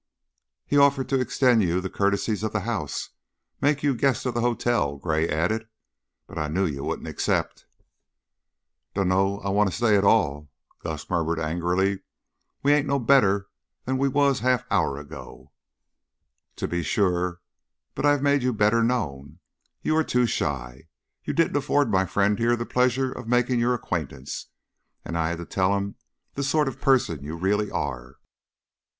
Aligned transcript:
"He 0.65 0.79
offered 0.79 1.09
to 1.09 1.19
extend 1.19 1.61
you 1.61 1.79
the 1.79 1.87
courtesies 1.87 2.41
of 2.41 2.53
the 2.53 2.61
house 2.61 3.11
make 3.61 3.83
you 3.83 3.93
guests 3.93 4.25
of 4.25 4.33
the 4.33 4.41
hotel," 4.41 4.97
Gray 4.97 5.29
added, 5.29 5.67
"but 6.25 6.39
I 6.39 6.47
knew 6.47 6.65
you 6.65 6.83
wouldn't 6.83 7.07
accept." 7.07 7.67
"Dunno's 8.95 9.41
I 9.45 9.49
want 9.49 9.69
to 9.69 9.75
stay 9.75 9.95
at 9.95 10.03
all," 10.03 10.49
Gus 10.81 11.07
murmured, 11.07 11.39
angrily. 11.39 11.99
"We 12.63 12.73
ain't 12.73 12.87
no 12.87 12.97
better'n 12.97 13.45
we 13.99 14.07
was 14.07 14.39
a 14.39 14.43
half 14.45 14.65
hour 14.71 14.97
ago." 14.97 15.51
"To 16.55 16.67
be 16.67 16.81
sure, 16.81 17.39
but 17.93 18.03
I've 18.03 18.23
made 18.23 18.41
you 18.41 18.53
better 18.53 18.83
known. 18.83 19.37
You 19.83 19.95
are 19.97 20.03
too 20.03 20.25
shy; 20.25 20.87
you 21.25 21.33
didn't 21.33 21.57
afford 21.57 21.91
my 21.91 22.07
friend 22.07 22.39
here 22.39 22.55
the 22.55 22.65
pleasure 22.65 23.11
of 23.11 23.27
making 23.27 23.59
your 23.59 23.75
acquaintance, 23.75 24.47
and 25.05 25.15
I 25.15 25.29
had 25.29 25.37
to 25.37 25.45
tell 25.45 25.77
him 25.77 25.93
the 26.33 26.41
sort 26.43 26.67
of 26.67 26.81
person 26.81 27.23
you 27.23 27.35
really 27.35 27.69
are. 27.69 28.15